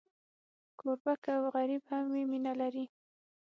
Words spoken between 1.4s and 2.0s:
غریب